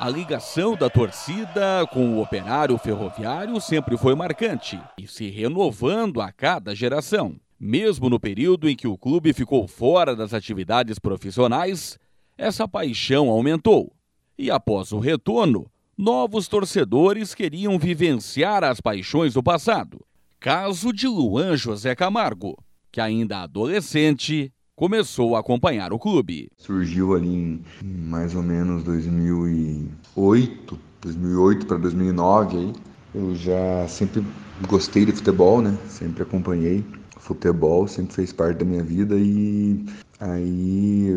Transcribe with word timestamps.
A 0.00 0.08
ligação 0.08 0.74
da 0.74 0.88
torcida 0.88 1.86
com 1.92 2.14
o 2.14 2.22
operário 2.22 2.78
ferroviário 2.78 3.60
sempre 3.60 3.98
foi 3.98 4.14
marcante 4.14 4.80
e 4.96 5.06
se 5.06 5.28
renovando 5.28 6.22
a 6.22 6.32
cada 6.32 6.74
geração. 6.74 7.36
Mesmo 7.60 8.08
no 8.08 8.18
período 8.18 8.66
em 8.66 8.74
que 8.74 8.88
o 8.88 8.96
clube 8.96 9.34
ficou 9.34 9.68
fora 9.68 10.16
das 10.16 10.32
atividades 10.32 10.98
profissionais, 10.98 11.98
essa 12.38 12.66
paixão 12.66 13.28
aumentou. 13.28 13.92
E 14.38 14.50
após 14.50 14.90
o 14.90 14.98
retorno, 14.98 15.70
novos 15.98 16.48
torcedores 16.48 17.34
queriam 17.34 17.78
vivenciar 17.78 18.64
as 18.64 18.80
paixões 18.80 19.34
do 19.34 19.42
passado. 19.42 20.02
Caso 20.40 20.94
de 20.94 21.06
Luan 21.06 21.58
José 21.58 21.94
Camargo, 21.94 22.56
que 22.90 23.02
ainda 23.02 23.42
adolescente 23.42 24.50
começou 24.80 25.36
a 25.36 25.40
acompanhar 25.40 25.92
o 25.92 25.98
clube. 25.98 26.50
Surgiu 26.56 27.14
ali 27.14 27.28
em 27.28 27.62
mais 27.84 28.34
ou 28.34 28.42
menos 28.42 28.82
2008, 28.82 30.78
2008 31.02 31.66
para 31.66 31.76
2009 31.76 32.56
aí. 32.56 32.72
Eu 33.14 33.34
já 33.34 33.86
sempre 33.88 34.24
gostei 34.66 35.04
de 35.04 35.12
futebol, 35.12 35.60
né? 35.60 35.76
Sempre 35.86 36.22
acompanhei 36.22 36.82
futebol, 37.18 37.86
sempre 37.86 38.14
fez 38.14 38.32
parte 38.32 38.56
da 38.60 38.64
minha 38.64 38.82
vida 38.82 39.16
e 39.18 39.84
aí 40.18 41.14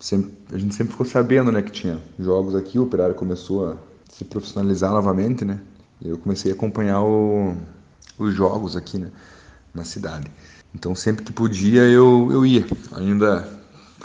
sempre, 0.00 0.32
a 0.52 0.58
gente 0.58 0.74
sempre 0.74 0.90
ficou 0.90 1.06
sabendo, 1.06 1.52
né, 1.52 1.62
que 1.62 1.70
tinha 1.70 2.00
jogos 2.18 2.56
aqui, 2.56 2.80
o 2.80 2.82
Operário 2.82 3.14
começou 3.14 3.68
a 3.68 3.76
se 4.10 4.24
profissionalizar 4.24 4.90
novamente, 4.90 5.44
né? 5.44 5.60
Eu 6.04 6.18
comecei 6.18 6.50
a 6.50 6.54
acompanhar 6.56 7.00
o, 7.04 7.54
os 8.18 8.34
jogos 8.34 8.74
aqui, 8.74 8.98
né, 8.98 9.12
na 9.74 9.84
cidade. 9.84 10.30
Então 10.74 10.94
sempre 10.94 11.24
que 11.24 11.32
podia 11.32 11.82
eu, 11.82 12.28
eu 12.30 12.44
ia, 12.44 12.66
ainda, 12.92 13.48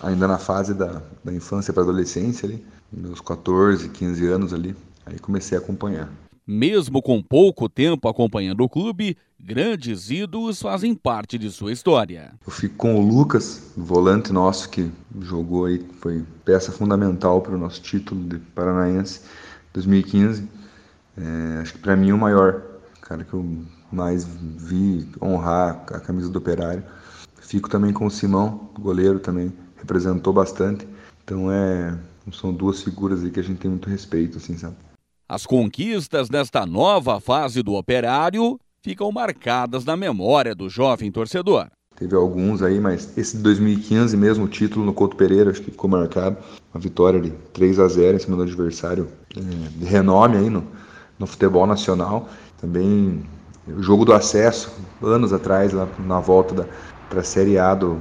ainda 0.01 0.27
na 0.27 0.37
fase 0.37 0.73
da, 0.73 1.01
da 1.23 1.33
infância 1.33 1.73
para 1.73 1.83
adolescência 1.83 2.47
ali, 2.47 2.63
meus 2.91 3.21
14, 3.21 3.89
15 3.89 4.27
anos 4.27 4.53
ali, 4.53 4.75
aí 5.05 5.19
comecei 5.19 5.57
a 5.57 5.61
acompanhar. 5.61 6.09
Mesmo 6.45 7.01
com 7.01 7.21
pouco 7.21 7.69
tempo 7.69 8.07
acompanhando 8.09 8.61
o 8.61 8.69
clube, 8.69 9.17
grandes 9.39 10.09
ídolos 10.09 10.61
fazem 10.61 10.93
parte 10.93 11.37
de 11.37 11.49
sua 11.49 11.71
história. 11.71 12.33
Eu 12.45 12.51
fico 12.51 12.75
com 12.75 12.95
o 12.95 13.01
Lucas, 13.01 13.71
volante 13.77 14.33
nosso 14.33 14.69
que 14.69 14.91
jogou 15.21 15.65
aí, 15.65 15.85
foi 16.01 16.25
peça 16.43 16.71
fundamental 16.71 17.41
para 17.41 17.55
o 17.55 17.57
nosso 17.57 17.81
título 17.81 18.21
de 18.27 18.39
Paranaense 18.39 19.21
2015. 19.73 20.47
É, 21.17 21.59
acho 21.61 21.73
que 21.73 21.79
para 21.79 21.95
mim 21.95 22.11
o 22.11 22.17
maior, 22.17 22.61
cara 23.01 23.23
que 23.23 23.33
eu 23.33 23.63
mais 23.93 24.25
vi 24.25 25.07
honrar 25.21 25.83
a 25.89 25.99
camisa 25.99 26.29
do 26.29 26.39
Operário. 26.39 26.83
Fico 27.41 27.69
também 27.69 27.93
com 27.93 28.05
o 28.05 28.11
Simão, 28.11 28.69
goleiro 28.79 29.19
também, 29.19 29.53
representou 29.77 30.33
bastante. 30.33 30.87
Então 31.23 31.51
é, 31.51 31.97
são 32.31 32.53
duas 32.53 32.81
figuras 32.81 33.23
aí 33.23 33.29
que 33.29 33.39
a 33.39 33.43
gente 33.43 33.59
tem 33.59 33.69
muito 33.69 33.89
respeito, 33.89 34.37
assim, 34.37 34.57
sabe? 34.57 34.75
As 35.27 35.45
conquistas 35.45 36.29
desta 36.29 36.65
nova 36.65 37.19
fase 37.19 37.63
do 37.63 37.73
Operário 37.73 38.59
ficam 38.81 39.11
marcadas 39.11 39.85
na 39.85 39.95
memória 39.95 40.53
do 40.53 40.69
jovem 40.69 41.11
torcedor. 41.11 41.67
Teve 41.95 42.15
alguns 42.15 42.61
aí, 42.61 42.79
mas 42.79 43.17
esse 43.17 43.37
de 43.37 43.43
2015 43.43 44.17
mesmo, 44.17 44.45
o 44.45 44.47
título 44.47 44.85
no 44.85 44.93
Couto 44.93 45.15
Pereira, 45.15 45.51
acho 45.51 45.61
que 45.61 45.71
ficou 45.71 45.89
marcado. 45.89 46.37
Uma 46.73 46.81
vitória 46.81 47.21
de 47.21 47.29
3 47.53 47.79
a 47.79 47.87
0 47.87 48.17
em 48.17 48.19
cima 48.19 48.35
do 48.35 48.43
adversário 48.43 49.07
é, 49.37 49.69
de 49.77 49.85
renome 49.85 50.37
aí 50.37 50.49
no, 50.49 50.67
no 51.19 51.27
futebol 51.27 51.67
nacional. 51.67 52.27
Também 52.59 53.23
o 53.67 53.81
jogo 53.81 54.03
do 54.03 54.13
acesso, 54.13 54.71
anos 55.01 55.31
atrás, 55.31 55.71
lá 55.71 55.87
na 55.99 56.19
volta 56.19 56.67
para 57.09 57.21
a 57.21 57.23
Série 57.23 57.57
A 57.57 57.73
do, 57.73 57.97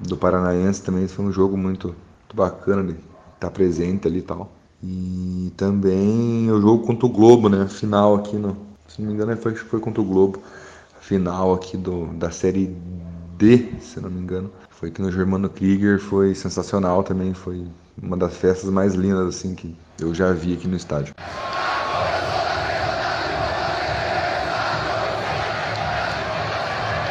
do 0.00 0.16
Paranaense, 0.16 0.82
também 0.82 1.06
foi 1.06 1.24
um 1.24 1.32
jogo 1.32 1.56
muito, 1.56 1.88
muito 1.88 2.34
bacana 2.34 2.82
de 2.82 2.96
estar 3.34 3.50
presente 3.50 4.08
ali 4.08 4.18
e 4.18 4.22
tal. 4.22 4.50
E 4.82 5.52
também 5.56 6.50
o 6.50 6.60
jogo 6.60 6.84
contra 6.84 7.06
o 7.06 7.08
Globo, 7.08 7.48
né? 7.48 7.66
Final 7.68 8.16
aqui 8.16 8.36
no. 8.36 8.56
Se 8.86 9.00
não 9.00 9.08
me 9.08 9.14
engano, 9.14 9.36
foi, 9.36 9.54
foi 9.54 9.80
contra 9.80 10.02
o 10.02 10.04
Globo. 10.04 10.42
Final 11.00 11.54
aqui 11.54 11.76
do, 11.76 12.06
da 12.14 12.30
série 12.30 12.76
D, 13.38 13.72
se 13.80 14.00
não 14.00 14.10
me 14.10 14.20
engano. 14.20 14.50
Foi 14.70 14.88
aqui 14.88 15.00
no 15.00 15.10
Germano 15.10 15.48
Krieger, 15.48 15.98
foi 15.98 16.34
sensacional 16.34 17.02
também. 17.02 17.32
Foi 17.32 17.66
uma 18.02 18.16
das 18.16 18.36
festas 18.36 18.68
mais 18.68 18.94
lindas 18.94 19.36
assim 19.36 19.54
que 19.54 19.74
eu 20.00 20.14
já 20.14 20.32
vi 20.32 20.54
aqui 20.54 20.68
no 20.68 20.76
estádio. 20.76 21.14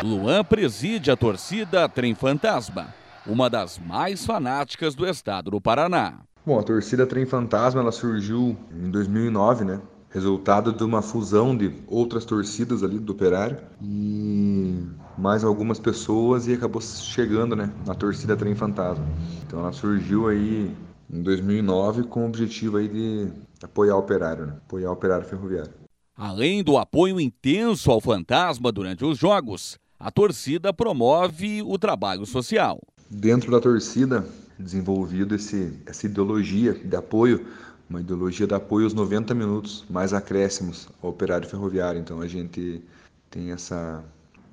Luan 0.03 0.43
preside 0.43 1.09
a 1.09 1.15
torcida 1.15 1.87
Trem 1.87 2.13
Fantasma, 2.13 2.93
uma 3.25 3.49
das 3.49 3.79
mais 3.79 4.25
fanáticas 4.25 4.95
do 4.95 5.07
estado 5.07 5.49
do 5.49 5.61
Paraná. 5.61 6.19
Bom, 6.45 6.59
a 6.59 6.63
torcida 6.63 7.07
Trem 7.07 7.25
Fantasma 7.25 7.79
ela 7.79 7.91
surgiu 7.93 8.57
em 8.69 8.91
2009, 8.91 9.63
né? 9.63 9.79
Resultado 10.09 10.73
de 10.73 10.83
uma 10.83 11.01
fusão 11.01 11.55
de 11.55 11.73
outras 11.87 12.25
torcidas 12.25 12.83
ali 12.83 12.99
do 12.99 13.13
Operário 13.13 13.59
e 13.81 14.85
mais 15.17 15.41
algumas 15.41 15.79
pessoas 15.79 16.47
e 16.47 16.53
acabou 16.53 16.81
chegando, 16.81 17.55
né, 17.55 17.71
na 17.87 17.95
torcida 17.95 18.35
Trem 18.35 18.55
Fantasma. 18.55 19.05
Então 19.47 19.61
ela 19.61 19.71
surgiu 19.71 20.27
aí 20.27 20.69
em 21.09 21.23
2009 21.23 22.03
com 22.03 22.23
o 22.23 22.27
objetivo 22.27 22.75
aí 22.75 22.89
de 22.89 23.31
apoiar 23.63 23.95
o 23.95 23.99
Operário, 23.99 24.47
né? 24.47 24.53
apoiar 24.65 24.89
o 24.89 24.93
Operário 24.93 25.25
Ferroviário. 25.25 25.71
Além 26.13 26.61
do 26.61 26.77
apoio 26.77 27.21
intenso 27.21 27.89
ao 27.89 28.01
Fantasma 28.01 28.69
durante 28.69 29.03
os 29.05 29.17
jogos, 29.17 29.81
a 30.03 30.11
torcida 30.11 30.73
promove 30.73 31.61
o 31.61 31.79
trabalho 31.79 32.25
social. 32.25 32.77
Dentro 33.09 33.49
da 33.49 33.61
torcida, 33.61 34.27
desenvolvido 34.59 35.33
esse, 35.33 35.71
essa 35.85 36.05
ideologia 36.05 36.73
de 36.73 36.93
apoio, 36.93 37.45
uma 37.89 38.01
ideologia 38.01 38.45
de 38.45 38.53
apoio 38.53 38.83
aos 38.83 38.93
90 38.93 39.33
minutos, 39.33 39.85
mais 39.89 40.13
acréscimos 40.13 40.89
ao 41.01 41.11
operário 41.11 41.47
ferroviário. 41.47 42.01
Então 42.01 42.19
a 42.19 42.27
gente 42.27 42.83
tem 43.31 43.51
essa, 43.51 44.03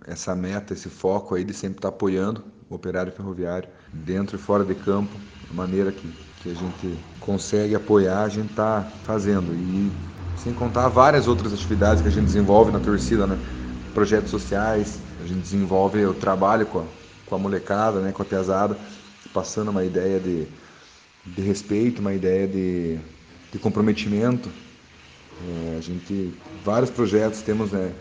essa 0.07 0.37
meta, 0.37 0.73
esse 0.73 0.89
foco 0.89 1.35
aí 1.35 1.43
de 1.43 1.53
sempre 1.53 1.79
estar 1.79 1.89
apoiando 1.89 2.45
o 2.69 2.77
operário 2.77 3.11
ferroviário, 3.11 3.69
dentro 3.93 4.37
e 4.37 4.39
fora 4.39 4.65
de 4.65 4.77
campo, 4.77 5.11
da 5.49 5.55
maneira 5.55 5.91
que, 5.91 6.09
que 6.45 6.51
a 6.51 6.55
gente 6.55 6.97
consegue 7.19 7.75
apoiar, 7.75 8.23
a 8.23 8.29
gente 8.29 8.51
está 8.51 8.89
fazendo. 9.03 9.53
E 9.53 9.91
sem 10.37 10.55
contar 10.55 10.87
várias 10.87 11.27
outras 11.27 11.53
atividades 11.53 12.01
que 12.01 12.09
a 12.09 12.13
gente 12.13 12.27
desenvolve 12.27 12.71
na 12.71 12.79
torcida, 12.79 13.27
né? 13.27 13.37
Projetos 13.91 14.31
sociais, 14.31 14.99
a 15.23 15.27
gente 15.27 15.41
desenvolve 15.41 16.05
o 16.05 16.15
trabalho 16.15 16.67
com 16.67 16.81
a, 16.81 16.85
com 17.27 17.35
a 17.35 17.39
molecada, 17.39 18.01
né, 18.01 18.13
com 18.13 18.23
a 18.23 18.25
pesada, 18.25 18.77
passando 19.33 19.71
uma 19.71 19.85
ideia 19.85 20.19
de, 20.19 20.47
de 21.27 21.43
respeito, 21.43 22.01
uma 22.01 22.15
ideia 22.15 22.47
de, 22.47 22.99
de 23.53 23.59
comprometimento. 23.59 24.49
É, 25.47 25.77
a 25.79 25.81
gente, 25.81 26.35
vários 26.65 26.91
projetos, 26.91 27.43
temos 27.43 27.73
né, 27.73 27.93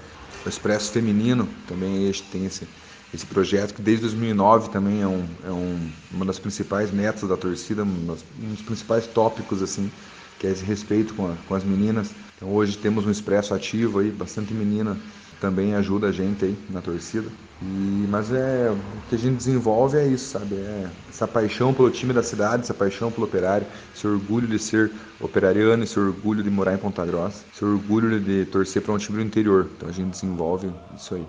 o 0.46 0.50
Expresso 0.50 0.92
Feminino, 0.92 1.48
também 1.68 2.10
este 2.10 2.24
tem 2.24 2.46
esse, 2.46 2.68
esse 3.14 3.26
projeto 3.26 3.74
que 3.74 3.82
desde 3.82 4.04
2009 4.04 4.70
também 4.70 5.02
é, 5.02 5.08
um, 5.08 5.26
é 5.46 5.52
um, 5.52 5.92
uma 6.12 6.26
das 6.26 6.40
principais 6.40 6.92
metas 6.92 7.28
da 7.28 7.38
torcida, 7.38 7.84
um 7.84 8.06
dos, 8.06 8.26
um 8.42 8.50
dos 8.50 8.62
principais 8.62 9.08
tópicos 9.08 9.62
assim, 9.62 9.92
que 10.38 10.48
é 10.48 10.52
esse 10.52 10.64
respeito 10.64 11.14
com, 11.14 11.28
a, 11.28 11.36
com 11.48 11.56
as 11.56 11.64
meninas. 11.64 12.12
Então 12.36 12.50
hoje 12.54 12.78
temos 12.78 13.06
um 13.06 13.12
Expresso 13.12 13.54
ativo 13.54 14.00
aí, 14.00 14.10
bastante 14.10 14.54
menina 14.54 14.98
também 15.40 15.76
ajuda 15.76 16.08
a 16.08 16.12
gente 16.12 16.46
aí 16.46 16.58
na 16.70 16.82
torcida. 16.82 17.30
E, 17.62 18.08
mas 18.10 18.32
é 18.32 18.72
o 18.72 19.10
que 19.10 19.16
a 19.16 19.18
gente 19.18 19.36
desenvolve 19.36 19.98
é 19.98 20.08
isso, 20.08 20.32
sabe? 20.32 20.56
É 20.56 20.90
essa 21.10 21.28
paixão 21.28 21.74
pelo 21.74 21.90
time 21.90 22.14
da 22.14 22.24
cidade, 22.24 22.64
essa 22.64 22.74
paixão 22.74 23.12
pelo 23.12 23.26
operário, 23.26 23.68
esse 23.94 24.08
orgulho 24.08 24.48
de 24.48 24.58
ser 24.58 24.92
operariano, 25.20 25.84
esse 25.84 26.00
orgulho 26.00 26.42
de 26.42 26.50
morar 26.50 26.74
em 26.74 26.78
Ponta 26.78 27.06
Grossa, 27.06 27.44
esse 27.54 27.66
orgulho 27.66 28.20
de 28.20 28.46
torcer 28.46 28.82
para 28.82 28.94
um 28.94 28.98
time 28.98 29.18
do 29.18 29.24
interior. 29.24 29.70
Então 29.76 29.90
a 29.90 29.92
gente 29.92 30.12
desenvolve 30.12 30.72
isso 30.96 31.16
aí. 31.16 31.26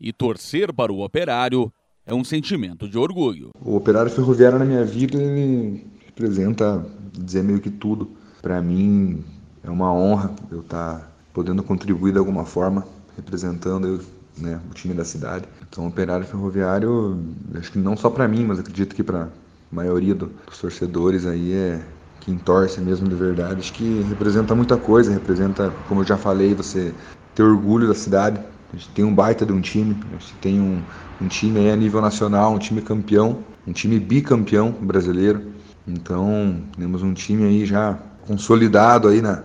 E 0.00 0.12
torcer 0.12 0.72
para 0.72 0.90
o 0.90 1.04
operário 1.04 1.70
é 2.08 2.14
um 2.14 2.24
sentimento 2.24 2.88
de 2.88 2.96
orgulho. 2.96 3.50
O 3.62 3.76
operário 3.76 4.10
ferroviário 4.10 4.58
na 4.58 4.64
minha 4.64 4.82
vida 4.84 5.22
ele 5.22 5.86
representa 6.06 6.84
dizer 7.12 7.44
meio 7.44 7.60
que 7.60 7.70
tudo. 7.70 8.10
Para 8.40 8.62
mim 8.62 9.22
é 9.62 9.70
uma 9.70 9.92
honra 9.92 10.32
eu 10.50 10.60
estar 10.60 11.00
tá 11.00 11.08
podendo 11.34 11.62
contribuir 11.62 12.12
de 12.12 12.18
alguma 12.18 12.46
forma, 12.46 12.86
representando 13.14 14.00
né, 14.38 14.58
o 14.70 14.74
time 14.74 14.94
da 14.94 15.04
cidade. 15.04 15.44
Então, 15.68 15.86
operário 15.86 16.26
ferroviário, 16.26 17.20
acho 17.54 17.72
que 17.72 17.78
não 17.78 17.94
só 17.94 18.08
para 18.08 18.26
mim, 18.26 18.44
mas 18.44 18.58
acredito 18.58 18.96
que 18.96 19.02
para 19.02 19.24
a 19.24 19.28
maioria 19.70 20.14
dos 20.14 20.58
torcedores 20.58 21.26
aí 21.26 21.52
é 21.52 21.82
quem 22.20 22.38
torce 22.38 22.80
mesmo 22.80 23.06
de 23.06 23.14
verdade. 23.14 23.60
Acho 23.60 23.74
que 23.74 24.00
representa 24.08 24.54
muita 24.54 24.78
coisa, 24.78 25.12
representa, 25.12 25.70
como 25.86 26.00
eu 26.00 26.06
já 26.06 26.16
falei, 26.16 26.54
você 26.54 26.94
ter 27.34 27.42
orgulho 27.42 27.86
da 27.86 27.94
cidade, 27.94 28.40
a 28.72 28.76
gente 28.76 28.90
tem 28.90 29.04
um 29.04 29.14
baita 29.14 29.46
de 29.46 29.52
um 29.52 29.60
time, 29.60 29.96
a 30.10 30.18
gente 30.18 30.34
tem 30.36 30.60
um, 30.60 30.82
um 31.20 31.28
time 31.28 31.58
aí 31.60 31.70
a 31.70 31.76
nível 31.76 32.00
nacional, 32.00 32.52
um 32.52 32.58
time 32.58 32.82
campeão, 32.82 33.42
um 33.66 33.72
time 33.72 33.98
bicampeão 33.98 34.72
brasileiro. 34.72 35.52
Então, 35.86 36.62
temos 36.76 37.02
um 37.02 37.14
time 37.14 37.44
aí 37.44 37.64
já 37.64 37.98
consolidado 38.26 39.08
aí 39.08 39.22
na, 39.22 39.42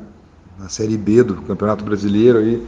na 0.60 0.68
Série 0.68 0.98
B 0.98 1.24
do 1.24 1.42
Campeonato 1.42 1.86
Brasileiro 1.86 2.40
aí, 2.40 2.68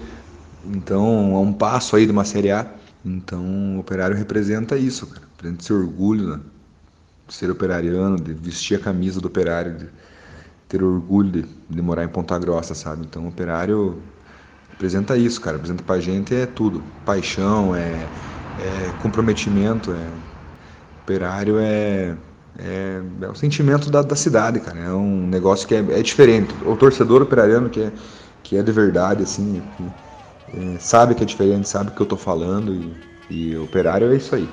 Então, 0.65 1.33
é 1.35 1.39
um 1.39 1.51
passo 1.53 1.95
aí 1.95 2.05
de 2.05 2.11
uma 2.11 2.23
Série 2.23 2.51
A. 2.51 2.65
Então, 3.03 3.75
o 3.75 3.79
Operário 3.79 4.15
representa 4.15 4.77
isso, 4.77 5.05
cara. 5.07 5.27
Representa 5.35 5.61
esse 5.61 5.73
orgulho, 5.73 6.29
né? 6.29 6.39
de 7.27 7.33
ser 7.33 7.49
operariano, 7.51 8.17
de 8.17 8.33
vestir 8.33 8.77
a 8.77 8.79
camisa 8.79 9.19
do 9.19 9.27
Operário, 9.27 9.77
de 9.77 9.87
ter 10.67 10.83
orgulho 10.83 11.31
de, 11.31 11.45
de 11.69 11.81
morar 11.81 12.03
em 12.03 12.07
Ponta 12.07 12.37
Grossa, 12.39 12.73
sabe? 12.73 13.05
Então, 13.05 13.25
o 13.25 13.29
Operário 13.29 14.01
representa 14.75 15.17
isso, 15.17 15.41
cara. 15.41 15.57
Representa 15.57 15.83
pra 15.83 15.99
gente 15.99 16.33
é 16.33 16.45
tudo. 16.45 16.83
Paixão, 17.05 17.75
é, 17.75 18.07
é 18.59 18.91
comprometimento, 19.01 19.91
é... 19.91 20.07
Operário 21.03 21.59
é 21.59 22.15
é, 22.57 23.01
é 23.21 23.27
o 23.27 23.35
sentimento 23.35 23.89
da, 23.89 24.01
da, 24.01 24.15
cidade, 24.15 24.59
cara. 24.59 24.79
É 24.79 24.91
um 24.91 25.27
negócio 25.27 25.67
que 25.67 25.75
é, 25.75 25.79
é, 25.79 26.01
diferente. 26.01 26.53
O 26.65 26.75
torcedor 26.75 27.21
operariano 27.21 27.69
que 27.69 27.81
é, 27.81 27.91
que 28.43 28.57
é 28.57 28.63
de 28.63 28.71
verdade, 28.71 29.23
assim, 29.23 29.61
que, 29.75 29.83
é, 30.57 30.79
sabe 30.79 31.15
que 31.15 31.23
é 31.23 31.25
diferente, 31.25 31.67
sabe 31.67 31.89
o 31.89 31.93
que 31.93 32.01
eu 32.01 32.05
tô 32.05 32.17
falando 32.17 32.73
e, 33.29 33.51
e 33.51 33.57
operário 33.57 34.11
é 34.11 34.15
isso 34.15 34.35
aí. 34.35 34.47